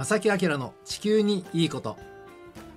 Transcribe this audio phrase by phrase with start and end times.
[0.00, 1.98] 正木明の地球にいいこと。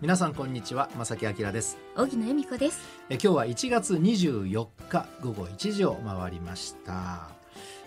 [0.02, 1.78] 皆さんこんにちは正木明です。
[1.96, 2.82] 荻野恵美子です。
[3.10, 7.30] え今日は1月24日午後1時を回りました。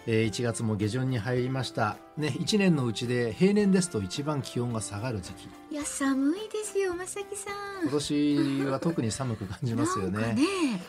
[0.06, 1.98] えー1月も下旬に入りました。
[2.16, 5.50] ね1年のうちで平年ですと一番気温が下がる時期。
[5.70, 7.82] いや寒いですよ正木さん。
[7.82, 10.32] 今年は特に寒く感じますよね。
[10.32, 10.44] ね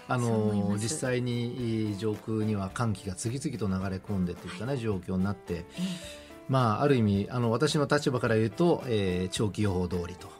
[0.07, 5.65] あの実際にえー上空には寒気が次々と流れ込んでといったね、状況になって。
[5.77, 10.37] えまあある意味あの私の立場から言うと、えー長期予報通りと。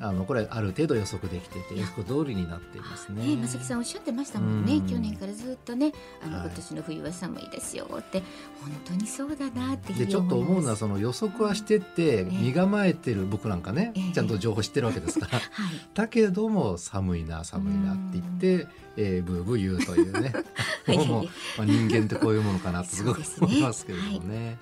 [0.00, 3.22] あのこれある程度予測できていて予測通りになっていますね。
[3.24, 4.74] えね正木さんおっしゃってましたもんね。
[4.74, 4.86] うん。
[4.86, 6.46] 去年からずっとねあの、はい。
[6.46, 8.22] 今年の冬は寒いですよって。
[8.62, 14.12] 本当にそうだなってでちょっと思うのはその予測はしてって身構えてる僕なんかねええ。
[14.12, 15.38] ちゃんと情報知ってるわけですから。
[15.50, 15.80] はい。
[15.94, 20.32] だけども寒いな寒いなって言って、えー、ブーブー言うというね。
[20.86, 20.98] はい。
[21.08, 24.58] もう、まあ、人間ってこういうものかなってすごく思いますけれどもね。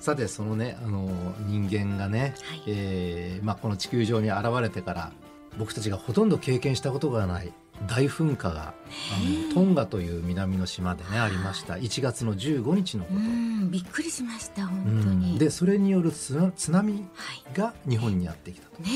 [0.00, 1.08] えさてそのねあの
[1.46, 2.62] 人間がね、はい。
[2.66, 5.12] えーまあ、この地球上に現れてから
[5.58, 7.52] 僕たちがほとんど経験したことがない
[7.86, 11.74] 大噴火が、あのトンガという南の島でねありました。
[11.74, 13.20] 1月の15日のこうと。
[13.20, 15.20] んびっくりしました本当うん。
[15.20, 17.06] に、でそれによる津波
[17.54, 18.82] が日本にやってきたと。
[18.82, 18.88] ね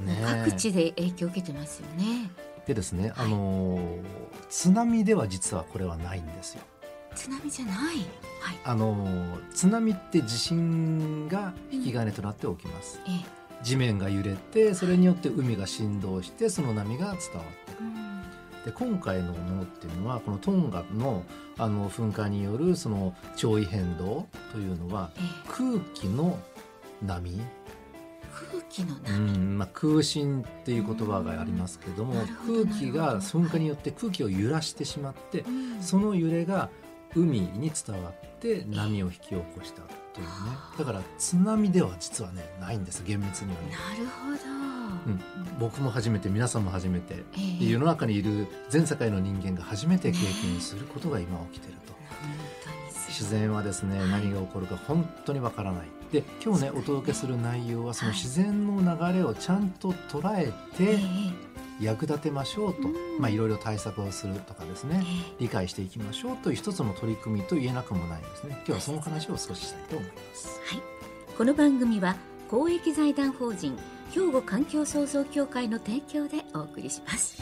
[0.00, 2.30] ね各地で影響を受けてますよね。
[2.66, 4.02] でですね、あのー
[4.50, 6.62] 津波では実はこれはないんですよ。
[7.18, 7.76] 津波じゃない。
[7.76, 8.06] はい。
[8.64, 13.00] あのー津波って地震が引き金となって起きます。
[13.08, 13.10] え
[13.62, 17.24] 地面が揺れてそれによって海が振動してその波が伝わって
[17.80, 18.22] えうん。
[18.64, 21.24] で今回のものっていうのはこのトンガの
[21.58, 25.48] あの噴火によるその潮位変動というのはええ。
[25.48, 26.38] 空気の
[27.02, 27.40] 波、
[28.32, 32.14] 空気のう波、んまあ、空振っていう言葉がありますけども
[32.46, 35.82] 空気が噴火によって空気を揺らしてしまってうん。
[35.82, 36.68] その揺れが
[37.14, 40.30] 海に伝わって波を引き起こしたというね。
[40.78, 43.68] だから津波では実はねないんです厳密にはね。
[43.70, 44.58] なるほど、
[45.06, 47.68] うん、僕も初めて皆さんも初めてええ。
[47.68, 51.92] 世の中にいる全世界の人間が初めて経験することが今起きていると。
[51.92, 52.30] 本
[52.64, 55.86] 当にす自然はですね何が起こるか本当にわからない。
[56.12, 60.76] で今日ねお届けする内容はその自然の流れをちゃんと捉えええ。
[60.76, 60.98] て
[61.80, 63.20] 役立てましょうと、うん。
[63.20, 65.04] まあいろいろ対策をするとかですね。
[65.04, 68.54] え理解していきましょうという一つの取り組みと言えなくもないんですね。
[68.58, 70.60] 今日はその話を少ししたいと思います。
[70.72, 70.82] えはい。
[71.36, 72.16] この番組は
[72.50, 73.76] 公益財団法人
[74.10, 77.36] 兵庫環境創造協会の提供でお送りします。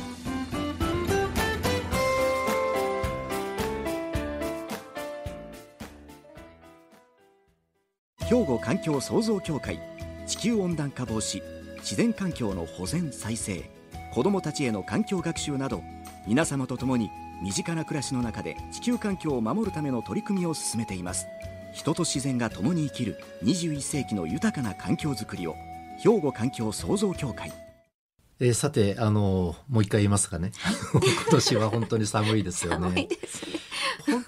[8.29, 9.79] 兵庫環境創造協会
[10.27, 11.41] 地球温暖化防止
[11.79, 13.76] 自然環境の保全再生
[14.16, 15.82] 子どもたちへの環境学習など
[16.27, 17.10] 皆様と共に
[17.43, 21.27] 身近な暮らしの中で地球環境を守るための取り組みを進めています。
[21.75, 25.54] 人と自然が共に生きる21世紀の豊かな環境づくりを
[26.03, 27.53] 兵庫環境創造協会。
[28.41, 30.50] えーさてあのもう一回言いますかね。
[30.97, 31.03] 今
[31.33, 33.53] 年は本当に寒いですよ 寒いねですね。
[33.53, 33.56] 本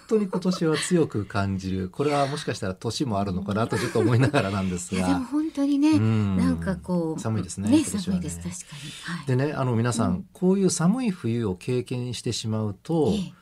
[0.08, 1.88] 当に今年は強く感じる。
[1.90, 6.36] これはもしかしたら年もあるのかなとちょっと思いながらなんですいやでもが本当にね、うん。
[6.36, 7.84] なんかこう寒いですねねね。
[7.84, 10.28] 寒いです確かに、はい、でねあの皆さん、うん。
[10.32, 13.32] こういう寒い冬を経験してしまうと、ええ。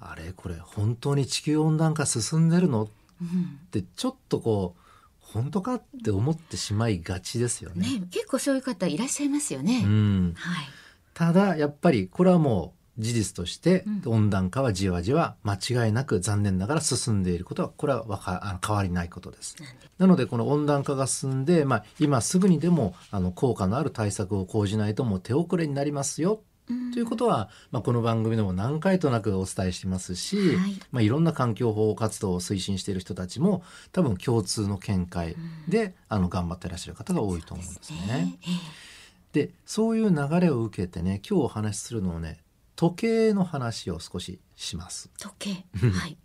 [0.00, 2.84] あれこれ本当に地球温暖化進んでるの？
[2.84, 2.88] っ
[3.20, 4.82] うんてちょっとこう
[5.20, 7.98] 本当かって思ってしまいがちですよね。
[7.98, 10.66] ね結構そういう方いらっしゃいますよね、うん、はい。
[11.14, 14.12] ただやっぱりこれはもう事実としてうん。
[14.12, 15.54] 温暖化はじわじわ間
[15.86, 19.56] 違いなく残念ながら進んでいることはこれはわか変わりないことです。
[19.98, 26.42] なのでこの温暖化が進んで、まあ、今すぐにでもあの効果のある対策を講じないともう手遅れになりますよ。
[26.68, 26.92] うん。
[26.92, 30.72] ということは、まあ、この番組でも何回となくお伝えしてますし、はい。
[30.72, 35.36] いまあ、いろんな環境保護活動を推進している人たちも多分共通の見解
[35.68, 38.38] で、あの頑張ってらっしゃる方が多いと思うんですね。
[38.42, 38.88] ええ。
[39.32, 42.38] でそういう流れを受けてね今日お話しするのはね
[42.78, 45.10] 時計の話を少しします。
[45.18, 45.50] 時計。
[45.88, 46.16] はい。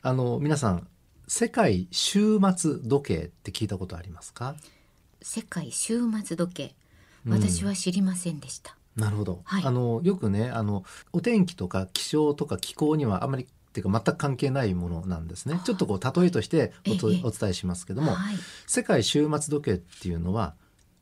[0.00, 0.86] あの皆さん
[1.26, 4.54] 世界終末時計って聞いたことありますか？
[5.20, 6.74] 世界終末時計。
[7.26, 7.32] うん。
[7.32, 9.64] 私は知りませんでした、なるほど、はい。
[9.64, 15.60] あのよくねあのお天気とか気象とか気候にはあまりっていうか全く関係ないものなんですね。
[15.64, 18.36] ちょっとこう例えとしてお伝えしますけども、はい。
[18.68, 20.54] 世界終末時計っていうのは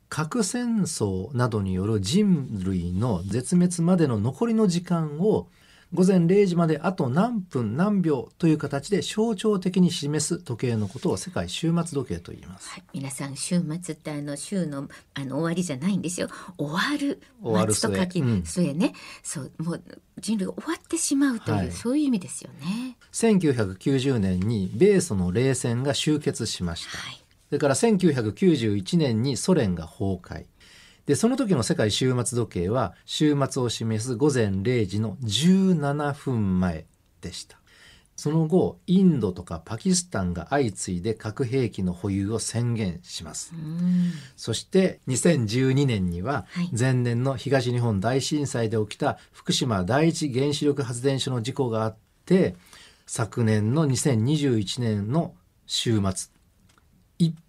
[0.09, 5.47] 核戦争などによる人類の絶滅までの残りの時間を
[5.93, 12.69] 午前0時まであと何分何秒という形で象徴的に示す時計のことを世界終末時計と言います。
[12.71, 16.27] はい、皆さん週末ってあの週のあの終わりじゃないんですよ。
[16.57, 18.45] 終わる終わる末と書き、末うん。
[18.45, 18.93] 末ね
[19.23, 19.83] そうもう
[20.19, 21.71] 人類が終わってしまうという、はい。
[21.71, 22.97] そういう意味ですよね。
[23.13, 26.97] 1990年に米ソの冷戦が終結しました。
[26.97, 30.45] はいそれから1991年にソ連が崩壊。
[31.05, 36.85] で、その時の世界終末時計は、終末を示す午前0時の17分前
[37.21, 37.57] でした。
[38.17, 43.53] その後、インドとかパキスタンが相次いで核兵器の保有を宣言します。
[43.53, 52.55] うんそして2012年にははい前年の東日本大震災で起きた福島第一原子力発電所の事故があって
[53.05, 55.35] 昨年の2021年の
[55.67, 56.36] 週末1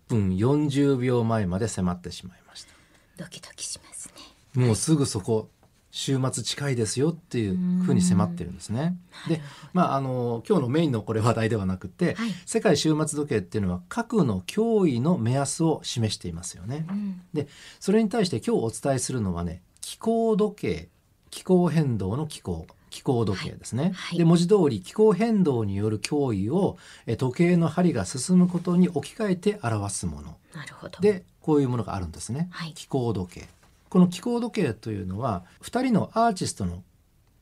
[0.08, 2.72] 分40秒前まで迫ってしまいました。
[3.16, 4.10] ドキドキします
[4.56, 4.64] ね。
[4.66, 5.48] もうすぐそこ
[5.90, 8.96] 週末近いですよっていうふうに迫ってるんですね。
[9.28, 9.40] で、
[9.72, 12.30] まああの今日のメインのこれ話題ではなくて、はい。
[12.46, 16.86] 世界終末時計っていうのは核の脅威の目安を示していますよね。
[16.88, 17.22] うん。
[17.32, 17.48] で
[17.80, 20.88] それに対して今日お伝えするのはね気候時計
[21.30, 23.92] 気候変動の気候気候時計ですね、はい。
[23.92, 24.18] はい。
[24.18, 30.36] で文字通り気候変動による脅威をえ時計の針が進むことに置き換えて表すもの。
[30.54, 31.00] なるほど。
[31.00, 32.72] でこういうものがあるんですね、はい。
[32.74, 33.48] 気候時計。
[33.88, 36.82] この気候時計というのは2人のアーティストの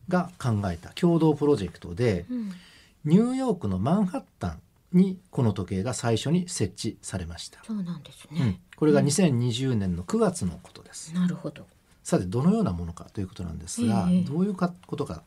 [0.09, 2.53] が考えた共同プロジェクトでうん。
[3.05, 4.61] ニューヨークのマンハッタン
[4.93, 8.39] にこの時計が最初に設置されました、そうなんですうん。
[8.39, 11.67] ね、これが2020年の9月のことです、なるほど
[12.07, 14.21] さてどのようなものかということなんですが、ええ。
[14.23, 15.25] どういうかことか、はい。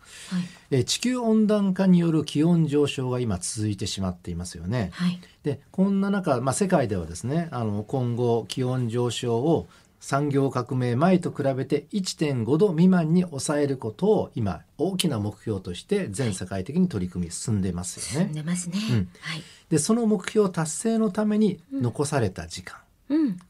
[0.71, 4.91] えー地球温暖化による気温上昇が今続いてしまっていますよね。
[4.93, 5.19] はい。
[5.43, 9.67] でこんな中、まあ、世界ではですねあの今後気温上昇を
[9.99, 18.27] 産業革命前と比べて1.5度未満に抑えることを今大きな目標として全世界的に取り組み進んでますよね。
[18.27, 18.95] 進んでますね、うん。
[19.19, 19.43] はい。
[19.69, 22.88] でその目標達成のために残された時間、うん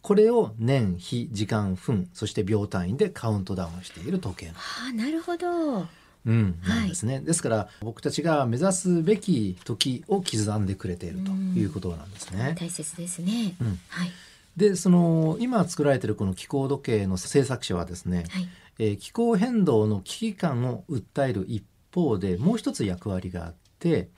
[0.02, 4.46] これを年日時間分そして秒単位でカウントダウンしている時計。
[4.48, 5.88] のああなるほど。
[6.26, 12.56] うん、なんですね、ですから僕たちが目指すべき時を刻んでくれているということなんですね。
[12.60, 13.80] 大切ですね、うん。
[13.88, 14.12] はい。
[14.58, 18.50] でその今作られているこの気候時計の制作者はですね、はい。
[18.80, 21.64] えー気候変動の危機感を訴える一
[21.94, 24.10] 方でもう一つ役割があって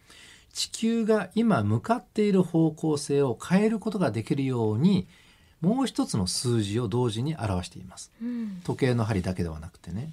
[0.54, 5.08] 地球が今向かっている方向性を変えることができるように
[5.62, 8.12] もう一つの数字を同時に表しています。
[8.22, 8.62] うん。
[8.64, 10.12] 時計の針だけではなくてね。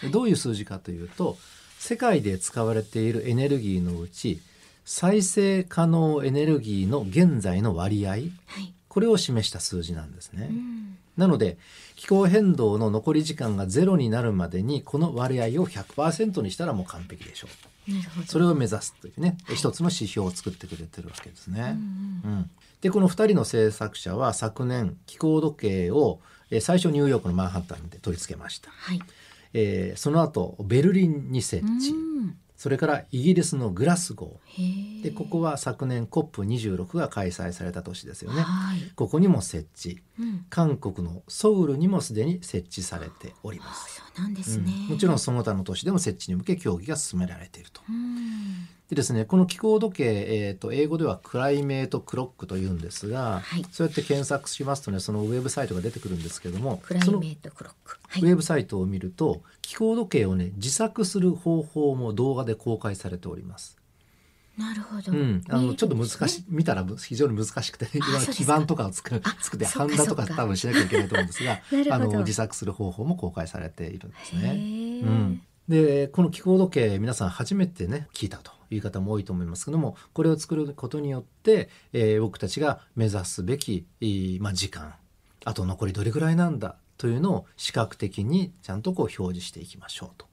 [0.00, 1.36] でどういう数字かというと
[1.78, 4.40] 世界で使われているエネルギーのうち
[4.84, 8.10] 再生可能エネルギーの現在の割合。
[8.10, 8.32] はい。
[8.88, 10.48] これを示した数字なんですね。
[10.50, 10.96] うん。
[11.16, 11.58] なので
[12.06, 18.26] 気候変動の残り時間がゼロになるまでにこの割合を100%にしたらもう完璧でしょう。
[18.26, 21.76] それを目指すというね一つの指標を作ってくれてるわけですね。
[22.24, 22.50] うんうん、
[22.80, 26.20] でこの2人の制作者は昨年気候時計を
[26.50, 29.00] えー最初ニューヨークのマンハッタンで取り付けました、はい。
[29.52, 35.02] えーその後ベルリンに設置、うんそれからイギリスのグラスゴへー。
[35.02, 38.42] でここは昨年 COP26 が開催された年ですよね。
[38.42, 38.92] はい。
[38.94, 40.00] ここにも設置。
[40.18, 40.46] うん。
[40.48, 44.94] 韓国のソウルにもすでに設置されておりあます、そうなんですね、うん。
[44.94, 47.82] もちろんその他の都市でも設置に向け協議が進められていると。
[47.88, 48.68] うん。
[48.88, 53.66] でですねこの気候時計、えー、と英語ではクライメートクロックというんですが、はい。
[53.70, 57.74] そうやって検索しますとねそのウェブサイトが出てくるんですけどもクライメートクロッ
[58.20, 58.34] クはい。
[58.34, 63.78] ェブサイトを見ると気候時計をね自作する方法も動画で公開されております。
[64.56, 66.40] なるほど、うん、あのちょっと難しい。
[66.40, 68.44] い見たら非常に難しくていろんなそうですか。
[68.44, 71.60] 基盤とかを作るあ作ってハンダとか多分しなきゃいけないと思うんですが
[71.94, 75.02] あの自作する方法も公開されているんですね。
[75.04, 84.94] うん、でこの気候時計皆さん初めてね聞いたという方も多いと思いますけどもこれを作ることによって、えー僕たちが目指すべき、えーまあ、時間
[85.44, 90.26] あと残りどれぐらいなんだというのを視覚的にちゃんとこう表示していきましょうと。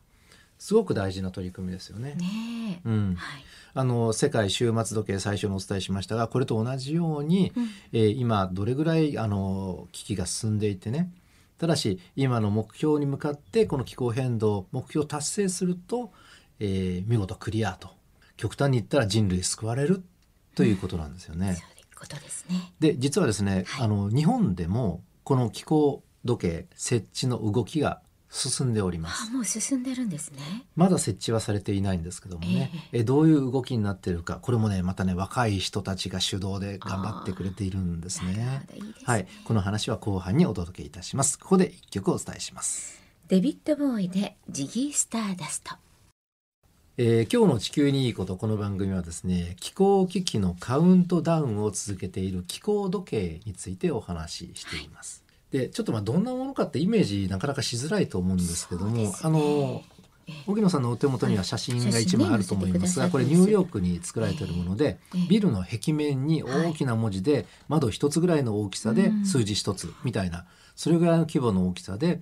[0.60, 2.15] すごく大事な取り組みですよね。
[2.15, 3.43] ねえ、うん、はい。
[3.74, 7.70] あの世界終末時計最初にお伝えしましたがこれと同じように、うん。
[7.91, 11.12] えー今どれぐらいあの危機が進んでいてね。
[11.58, 16.12] ただし今の目標に向かってこの気候変動目標を達成すると、
[16.60, 17.89] えー見事クリアと。
[18.38, 20.01] 極端に言ったら人類救われる
[20.55, 21.55] ということなんですよね。
[21.55, 22.74] そういうことですね。
[22.79, 23.86] で実はですね、はい。
[23.86, 28.01] あの日本でもこの気候時計設置の動きが
[28.34, 29.32] 進んでおりますあ。
[29.32, 38.65] もう進んでるんですねまだ設置はされていないんですけどもね、ええどういう動きになっているかこれもねまたね若い人たちが主導で頑張ってくれているんですねね
[39.06, 41.38] はい、この話は後半にお届けいたします。
[41.38, 43.01] ここで一曲お伝えします。
[43.27, 45.75] デビッド・ボーイでジギー・スターダスト
[46.98, 55.23] えー今日の地球にいいことこの番組はですね気候危機のカウントダウンを続けている気候時計についてお話ししています。
[55.54, 59.14] でちょっとまあどんなものかってイメージなかなかしづらいと思うんですけども、ね。
[59.22, 59.84] あの
[60.48, 62.74] 荻野さんのお手元には写真が一枚あると思い。
[62.74, 63.12] ますが、はい。
[63.12, 65.28] これニューヨークに作られているもので、ええ。
[65.30, 69.26] ビルの壁面に大きな文字で窓一つぐらいの大きさでうん。
[69.28, 70.46] 数字一つみたいな、
[70.76, 72.22] それぐらいの規模の大きさで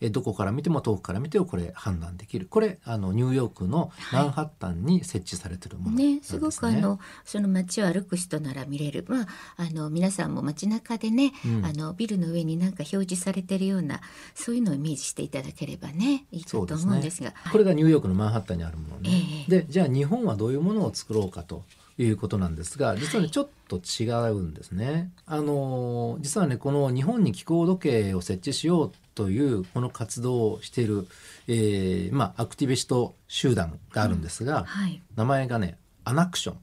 [0.00, 2.46] えどこから見ても遠くから見てもこれ判断できる。
[2.48, 5.96] これあのニューヨークのマンハッタンに設置されているもの。
[5.96, 6.14] ですね。
[6.14, 9.26] ね、すごくあのその街を歩く人なら見れる、まあ、
[9.56, 11.64] あの皆さんも街中でね、うん。
[11.64, 14.00] あのビルの上になんか表示されてるような
[14.34, 21.64] そういうのをイメージしていただければねいいかとそうですね思うんですがこれがニューヨークのマンハッタンにあるものね、ええでじゃあ日本はどういうものを作ろうかと
[21.98, 25.10] いうことなんですが実はねちょっと違うんですね。
[25.26, 31.08] あの実はねこの日本に気候時計を設置しようというこの活動をしている、
[31.48, 35.02] えーまあ、アクティビスト集団があるんですが、はい。
[35.16, 36.58] 名前がねアナクション。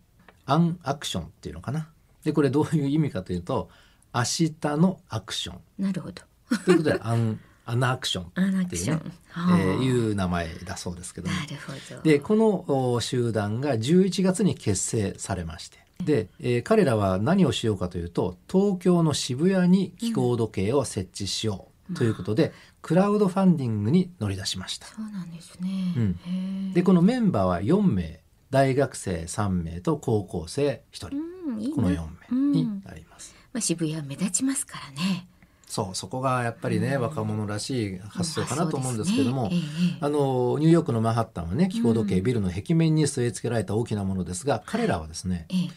[0.46, 1.90] アンアクションっていうのかな。
[2.24, 3.68] でこれどういう意味かというと
[4.14, 5.84] 明日のアクション。
[5.84, 6.22] なるほど。
[6.64, 9.84] ということでアンアナクションっていうねクション、えはあー。
[9.84, 11.36] いう名前だそうですけども。
[11.36, 12.02] なるほど。
[12.04, 15.80] でこのお集団が11月に結成されまして。
[16.06, 24.88] で、えー彼らは何をしようかというと東京の渋谷に気候時計を設置しようということで、クラウドファンディングに乗り出しました。
[24.88, 26.74] そうなんですね、うん。
[26.74, 31.76] でこのメンバーは4名大学生3名と高校生1人、うんいいな。
[31.76, 33.36] この4名になります。
[33.54, 35.28] まあ、渋谷は目立ちますからね。
[35.68, 39.56] そうそこがやっぱりね、若者らしい発想かなと思うんですけども、まあね。
[39.56, 39.60] え
[39.96, 45.70] えあのニューヨークのマンハッタンはね気候時計ビルの壁面に据え付けられた大きなものですが、彼らはですねええ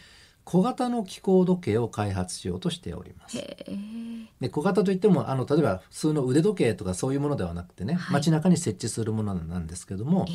[0.49, 3.37] 小型の気候時計を開発しようとしております。
[4.41, 8.15] で小型といってもあの例えば普通の腕時計とかそういうものではなくてね、はい。
[8.15, 10.35] 街中に設置するものなんですけどもええ。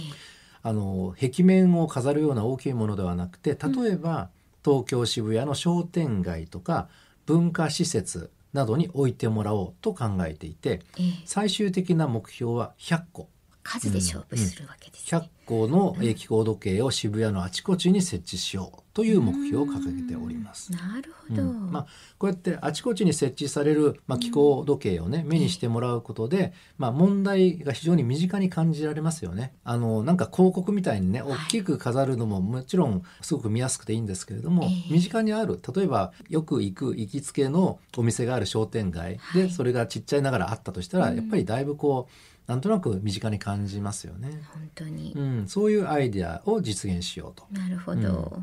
[0.62, 4.30] あの壁面を飾るような大きいものではなくて例えば、
[4.64, 6.90] 東京渋谷の商店街とか
[7.26, 11.24] 文化施設などに置いてもらおうと考えていてええ。
[11.26, 13.30] 最終的な目標は100個
[13.64, 20.72] 数で勝負するわけですね、100個のえー気候時計を渋谷のあちこちに設置しようという目標を掲げております。
[20.72, 21.72] なるほうど、ん。
[21.72, 21.88] まあ、
[22.20, 29.54] こうやってあちこちに設置される、まあ、気候時計をね、目にしてもらうことで、まあ、問題が非常に身近に感じられますよね。
[29.64, 34.94] あのなんか広告みたいにね大きく飾るのももちろんすごく見やすくていいんですけれども、ええ。
[34.94, 39.50] 身近にある例えばよく行く行きつけのお店がある商店街で、はい。
[39.50, 41.18] それがちっちゃいながらあったとしたら、うん。
[41.18, 42.14] やっぱりだいぶこう
[42.48, 44.44] なんとなく身近に感じますよね。
[44.54, 47.46] 本当に、うん、そういうアイデアを実現しようと。
[47.52, 48.42] なるほど、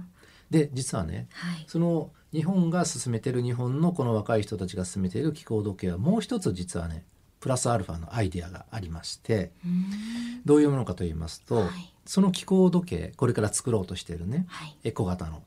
[0.50, 1.64] で実はねはい。
[1.68, 7.04] その日本が進めてる日本のこの若い人たちが進めている気候時計はもう一つ実はね
[7.40, 10.42] プラスアルファのアイデアがありましてうーん。
[10.44, 11.68] どういうものかと言いますと、はい。
[12.06, 14.76] その気候時計これから作ろうとしているねはい。
[14.84, 15.42] エコ型の。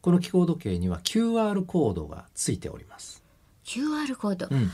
[0.00, 3.19] この気候時計には QR コードがついております。
[3.70, 4.68] QR コード、うん、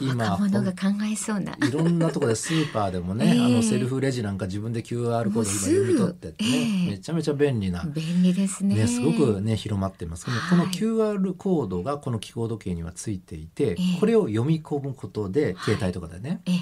[0.00, 1.52] 今若者が考えそうな。
[1.52, 3.44] いろんなところでスーパーでもね、 ええ。
[3.44, 6.90] あのセルフレジなんか自分で QR コード今読み取ってってね、ええ。
[6.92, 8.74] めちゃめちゃ便利な便利ですね。
[8.74, 10.40] ね、すごくね広まってます、はい。
[10.48, 14.00] この QR コードがこの気候時計にはついていて、ええ。
[14.00, 16.60] これを読み込むことで携帯とかでね、ええ。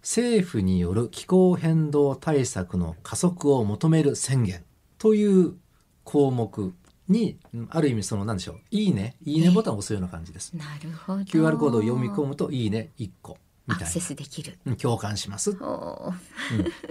[0.00, 4.64] 政府による気候変動対策の加速を求める宣言
[4.96, 5.54] という
[6.04, 6.72] 項目
[7.10, 10.56] にうんある意味その何でしょう「いいね」「いいね」ボタンを押すような感じです。
[10.56, 11.22] なるほど。
[11.22, 13.36] QR コードを読み込むと「いいね」1個
[13.66, 14.58] みたいアクセスできる。
[14.64, 15.54] なうん共感します、う。
[15.54, 15.58] ん。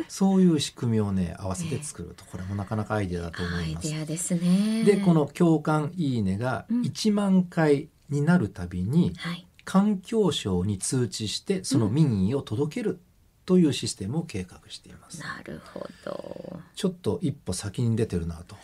[0.07, 3.89] そういう仕組みをね合わせて作るとこれもなかなかアイデアだと思アイいます。
[3.89, 3.97] デ。
[3.97, 4.83] アですね。
[4.83, 6.81] でこの共感いいねがうん。
[6.81, 9.45] 1万回になるたびにはい。
[9.65, 12.99] 環境省に通知してその民意を届ける
[13.45, 15.21] というシステムを計画しています。
[15.21, 16.59] なるほど。
[16.75, 18.55] ちょっと一歩先に出てるなと。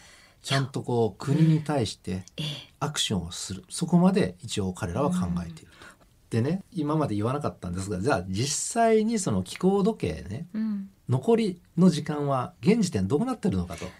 [0.46, 2.46] ちゃんとこう国に対してええ。
[2.80, 3.64] アクションをする。
[3.68, 5.88] そこまで一応彼らは考えていると。
[6.30, 10.90] でね今まで言わなかったんですがじゃあ実際にその気候時計ねうん。
[11.10, 13.86] 残りの時間は現時点どうなってるのかと。
[13.86, 13.92] いや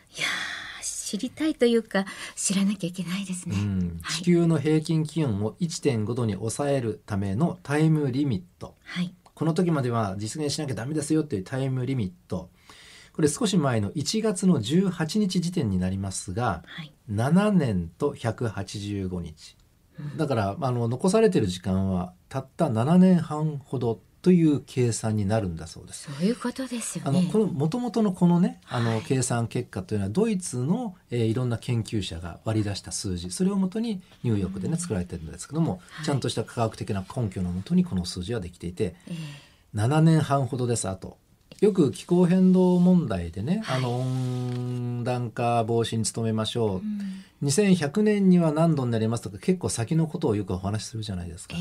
[0.82, 3.56] ー知りたいというか知らなきゃいけないですね、
[4.10, 8.76] 地球の平均気温を1.5度に抑えるためのタイムリミット。
[8.84, 9.16] はい。
[9.34, 12.50] この時までは実現しなきゃダメですよっていうタイムリミット
[13.16, 16.92] これ少し前の1月の18日時点になりますがはい。
[17.10, 19.56] 7年と185日。
[20.18, 26.12] だからあの残されてる時間はたった7年半ほどという計算になるんだそうです。
[26.12, 28.96] そういうことですよあのねこの元々のこのねあはい。
[28.96, 33.32] の計算結果というのはドイツの、えーいろんな研究者が割り出した数字。
[33.32, 36.06] それをもとにニューヨークでね作られてるんですけども、はい。
[36.06, 39.14] ちゃんとした科学的な根拠のもとにこの数字はできていてえ
[39.76, 41.18] 7年半ほどですあと。
[41.62, 51.56] よく気候変動問題でね、はいあの温暖化防止に努めましょう、えうん2100年には何度になりますとか結構先のことをよくお話しするじゃないですか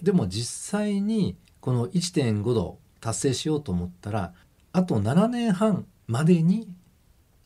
[0.00, 0.04] え。
[0.04, 4.32] でも実際にこの1.5度達成しようと思ったら
[4.72, 6.68] あと7年半までに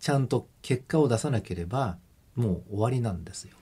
[0.00, 1.98] ちゃんと結果を出さなければ
[2.34, 3.57] もう終わりなんですよ。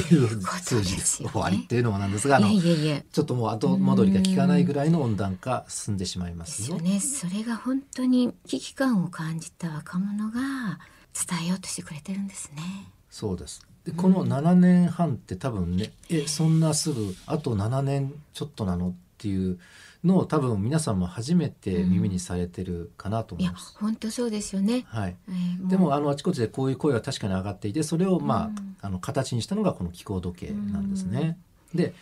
[0.00, 1.22] っていう数字です。
[1.22, 6.78] 終わりっていうのもなんですが、あのちょっともう後戻りが効かないぐらいの温暖化進んでしまいますよ。
[6.78, 10.80] ねそれが本当に危機感を感じた若者が
[11.28, 12.62] 伝えようとしてくれてるんですね。
[13.10, 13.64] そうです。
[13.84, 18.94] でこの7年半って多分ね、えそんなすぐあと7年ちょっとなの
[19.24, 19.58] っていう
[20.04, 23.74] のを多分皆さんも初めて耳にされてるかなと思います。
[23.78, 24.84] 本当そうですよね。
[24.88, 25.16] はい。
[25.28, 31.38] えーでもあのあちこちでこういう声は確かに上がっていてそれをまあ,、うんあの形にしたのがこの気候時計なんですね。
[31.74, 31.94] で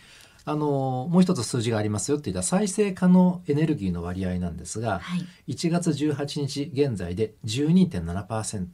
[0.43, 5.15] あのもう一つ数字がありますよって言った再生可能エネルギーの割合なんですが、は
[5.47, 8.67] い1月18日現在で12.7%。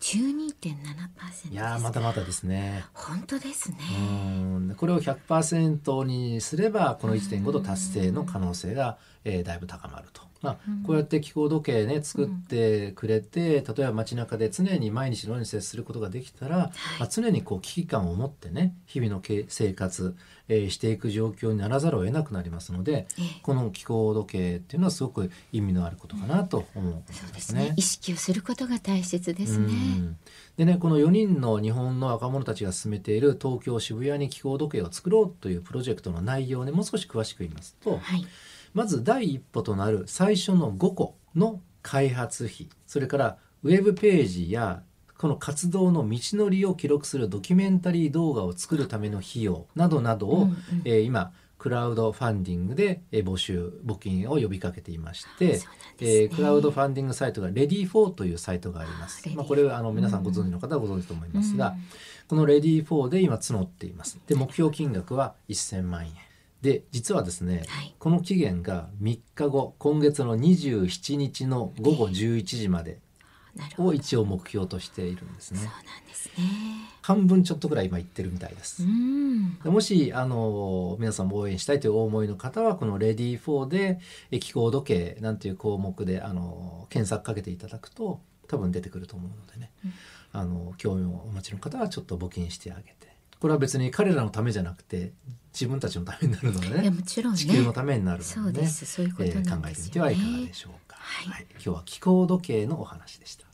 [0.00, 2.84] 12.7%いやーまだまだですね。
[2.92, 3.78] 本当ですね。
[3.98, 10.22] うんこれを100%にすればこの1.5度達成の可能性が、えーだいぶ高まると。
[10.42, 20.14] まあ、こうやって気候時計ね作ってくれて、例えば街中で常に毎日のように接することができたら、まあ、常にこう危機感を持ってね日々のけ生活、
[20.48, 27.70] えーしていく状況にならざるを得なくなりますので、ええこの気候時計っていうのはすごく意味のあることかなと思うんでそうですすね。
[27.70, 29.66] ね意識をすることが大切ですね。
[29.66, 30.16] うん
[30.56, 38.26] でねこの4人の日本の若者たちが進めている東京渋谷に気候時計を作ろうというプロジェクトの内容をねもう少し詳しく言いますとはい。
[38.76, 44.82] まず第一歩となる最初の5個の開発費それからウェブページや
[45.16, 55.60] この活動の道のりを記録するドキュメンタリー動画を作るための費用などなどを、うんうんえー今クラウドファンディングでえー募集募金を呼びかけていまして、ね
[56.00, 59.30] えークラウドファンディングサイトが Ready4 というサイトがありますあ。
[59.34, 61.82] まあ、これはあの皆さんご存知の方はご存知と思いますが、うん
[62.28, 64.18] この Ready4 で今募っています。
[64.26, 66.25] で目標金額は1000万円。
[66.62, 73.00] で実はですね、はいこの期限が3日後今月の27日の午後11時まで。
[73.78, 75.68] を一応目標としているんですねそう。
[75.68, 76.44] なんですね。
[77.02, 78.82] 半分ちょっとぐらい今言ってるみたいです。
[79.64, 83.98] もしあの皆さんも応援したいというお思いの方はこの「レディー4で
[84.30, 89.72] え気候時計なんていう項目であの検索かけていただくと多分出てくると思うのでね、
[90.32, 93.05] あの興味をお持ちの方はちょっと募金してあげて
[93.40, 95.12] これは別に彼らのためじゃなくて
[95.52, 97.38] 自分たちのためになるのでいやねもちろんね。
[97.38, 98.68] 地球のためになるそうのでね。
[98.68, 99.90] そういうことえーなん考えてみ。
[99.90, 103.46] てはいかがでしょうか、はい今日は気候時計のお話でした。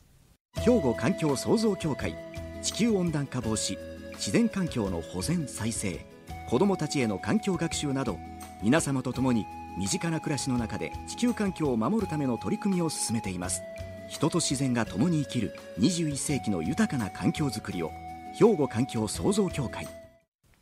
[0.61, 2.17] 兵庫環境創造協会
[2.63, 3.77] 地球温暖化防止
[4.15, 6.05] 自然環境の保全再生
[6.49, 8.19] 子どもたちへの環境学習など
[8.63, 9.47] 皆様と共に
[9.79, 13.63] 身近な暮らしの中で地球環境を守るための取り組みを進めています
[14.09, 17.91] 人と自然が共に生きる21世紀の豊かな環境づくりを
[18.39, 19.87] 兵庫環境創造協会。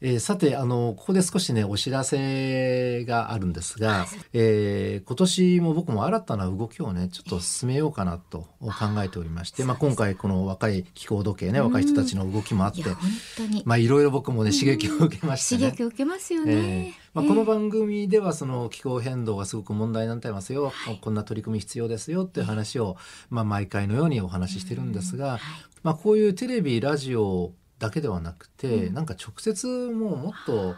[0.02, 8.70] えーさてあのここで少しねお知らせがあるんですが、えー今年も僕も新たな動きをねちょっと進めようかなと考
[9.04, 15.70] えておりまして、まあ、今回この若い気候時計ね若い人たちの動きもあっていろいろ僕もね刺激を受けましてね。
[15.70, 16.94] 刺激を受けますよえーね。
[17.12, 22.96] まあ、この番組ではその気候変動がすごく問題になってますよ、こんな取り組み必要ですよっていう話を、
[23.30, 25.40] まあ、毎回のようにお話ししてるんですが、
[25.82, 30.76] まあ、こういうテレビラジオだけではなくて、なんか直接もうもっと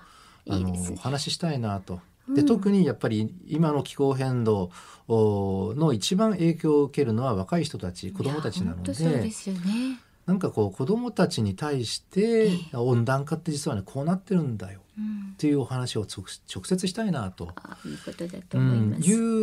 [0.49, 0.91] あのね。
[0.93, 2.01] お話ししたいなと。
[2.29, 4.71] で特にやっぱり今の気候変動
[5.09, 10.01] おの一番影響を受けるのは若い人たち子どもたちなのいや本当そうでですよね。
[10.25, 14.81] なんかこう子どもたちに対して温暖化って実はねこうなってるんだよ。
[14.97, 15.33] うん。
[15.33, 18.59] っていうお話を直直接したいなと、あいいことだと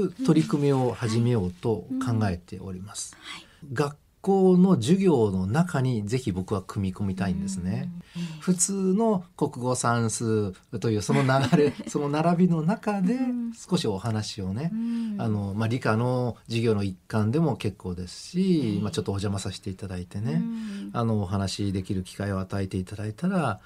[0.05, 3.17] う取り組みを始めようと考えております。
[3.19, 3.45] はい。
[3.73, 7.91] 学校の授業の中にぜひ僕は組み込みたいんですね。
[8.15, 8.21] うん。
[8.21, 13.53] え普通の国語算数というその流れ その並びの中でうん。
[13.53, 14.77] 少しお話をねえ、う
[15.17, 15.21] ん。
[15.21, 18.83] あのまあ、理科の授業の一環でも結構ですし、うん。
[18.83, 20.89] まあ、ちょっとお邪魔させていただいてね、うん。
[20.93, 23.59] あのお話できる機会を与えていただいたら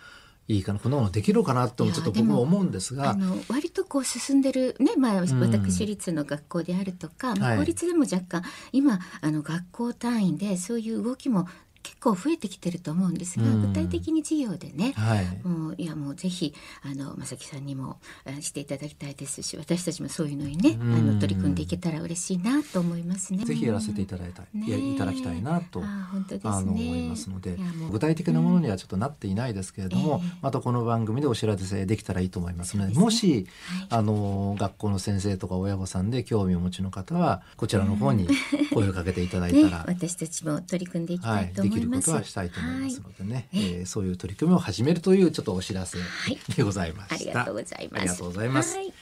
[0.48, 3.12] いいかなこんなものできるかなとちょっと僕も思うんですが。
[3.12, 5.26] あの割とこう進んでるね、まあ、ん。
[5.26, 7.58] 私立の学校であるとか、まあはい。
[7.60, 11.48] 公立でも若干今あの学校単位でそういう動きも
[11.94, 13.62] 結構増えてきてると思うんですが、うん。
[13.68, 20.94] 具体的に授業でね、はい、もういやもうぜひあの正木さんにもあしていただきたいですし私たちもそういうのにね、うん。
[20.94, 23.46] あの取り組んでいけたら嬉しいなと思いますね。
[23.46, 26.54] ぜひやらせていただいたい、ねいただきたいなとあ本当ですね。
[26.54, 27.58] あの思いますので
[27.92, 30.38] 具体的なものにはちょっとなっていないですけれども、ええ。
[30.42, 33.00] またこの番組でお知らせできたらいいと思いますのでね。
[33.00, 33.88] もし、はい。
[33.90, 38.28] あの学校の先生とか親御さんで興味をお持ちの方はこちらの方に
[38.74, 42.06] 声をかけていただいたねら、 私たちも取り組んでいきはい、たいとできるこ思います。
[42.06, 43.64] とはしたいと思いますのでね、はい。
[43.66, 47.16] えーそういう取り組みを始めるというちょっとお知らせはいでございました。
[47.16, 48.02] ありがとうございます。
[48.02, 48.76] ありがとうございます。
[48.78, 48.94] はい。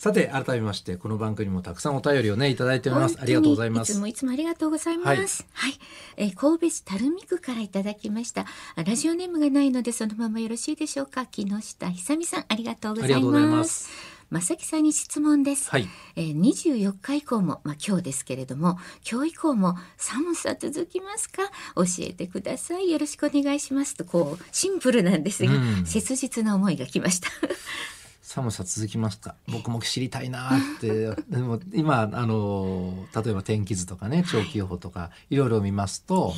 [0.00, 3.18] さて改めましてこの番組もたくさんお便りをねいただいております。
[3.20, 3.92] ありがとうございます。
[3.92, 5.46] いつもいつもありがとうございます。
[5.52, 5.74] はい、
[6.16, 8.46] えー神戸市垂水区からいただきました。
[8.76, 11.26] あラジオネームがないのでそのままよろしいでしょうか。
[11.26, 13.90] 木下久美さんありがとうございます
[14.30, 15.88] 正木さんに質問です、はい。
[16.14, 18.78] えー、24日以降も、まあ、今日ですけれども
[19.10, 21.42] 今日以降も寒さ続きますか？
[21.74, 22.90] 教えてください。
[22.90, 23.96] よろしくお願いします。
[23.96, 25.84] とこうシンプルなんですが、うん。
[25.84, 27.28] 切実な思いが来ました。
[28.22, 29.34] 寒さ続きますか？
[29.48, 31.10] 僕も知りたいなって。
[31.28, 36.32] でも今あの例えば天気図とかね長期予報とかいろいろ見ますと、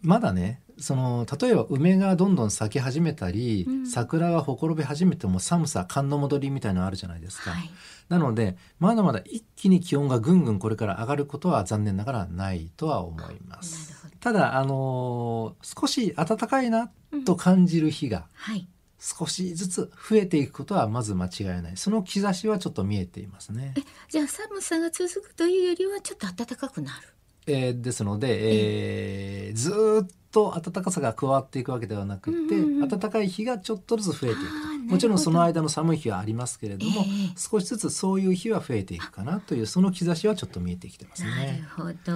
[0.00, 3.86] まだねその例えば梅がどんどん咲き始めたり、うん。
[3.86, 7.50] 桜がほころび始めても寒さ寒の戻りみたいなのあるじゃないですか。
[7.50, 7.70] はい。
[8.08, 14.06] なのでまだまだ一気に気温がぐんぐんこれから上がることは残念ながらないとは思います。
[14.20, 16.90] ただあの少し暖かいな
[17.24, 18.66] と感じる日がはい。
[18.98, 21.76] 少しずつ増えていくことはまず間違いない。
[21.76, 23.74] その兆しはちょっと見えていますね。
[24.08, 27.15] じゃあ寒さが続くというよりはちょっと暖かくなる
[27.46, 32.88] えーですので、えーずーっと暖かさが加わっていくわけではなくて、うんうんうん。
[32.88, 37.34] 暖かい日がちょっとずつ増えていくともちろんその間の寒い日はありますけれども、ええ。
[37.36, 41.64] 少しずつそういう日は増えていくかなというその兆しはちょっと見えてきてますなるね。
[41.76, 42.12] ほど。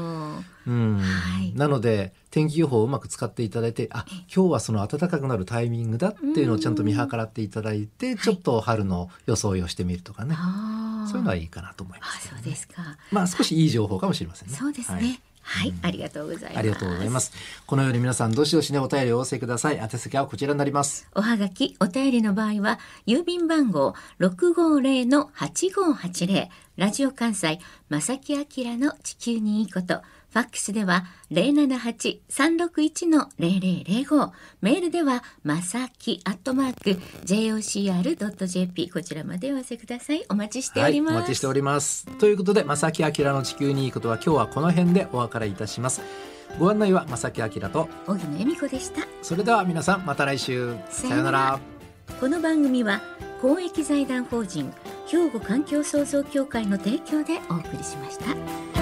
[0.66, 0.98] うん。
[0.98, 1.52] はい。
[1.54, 4.04] なので天気予報をうまく使っていただいてあ
[4.34, 11.10] 今日はその暖かくなるタイミングだっていうのをちゃんと見計らっていただいてちょっと春の装いをしてみるとかね、あー。
[11.10, 12.96] そういうのはいいかなと思いまあすね、そうですか。
[13.10, 14.54] まあ少しいい情報かもしれませんね。
[14.54, 17.32] そうですねはいはい、ありがとうございますありがとうございます。
[17.66, 19.76] このように皆さんどしどしねお便りをお寄せください。
[19.76, 21.08] 宛先はこちらになります。
[21.14, 28.44] おはがき、お便りの場合は、郵便番号650-8580、ラジオ関西、正木明
[28.78, 36.90] の地球にいいこと、ファックスでは078-361-0005、メールでは、まさきアットマーク、
[37.24, 40.24] jocr.jp、こちらまでお寄せください。
[40.28, 41.14] お待ちしております。
[41.14, 42.06] はい、お待ちしております。
[42.18, 46.00] ということで、正木明の地球にいいことは今日はこの辺でお別れいたします。
[46.58, 49.02] ご案内は正木明と、荻野恵美子でした。
[49.22, 50.76] それでは皆さんまた来週。
[50.90, 51.60] さようならさようなら。
[52.20, 53.00] この番組は
[53.40, 54.72] 公益財団法人
[55.06, 58.79] 兵庫環境創造協会の提供でお送りしました。